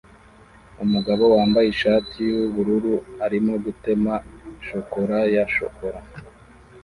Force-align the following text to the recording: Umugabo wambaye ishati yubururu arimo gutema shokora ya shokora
Umugabo 0.83 1.23
wambaye 1.35 1.67
ishati 1.69 2.15
yubururu 2.31 2.93
arimo 3.25 3.53
gutema 3.65 4.13
shokora 4.67 5.19
ya 5.35 5.43
shokora 5.55 5.99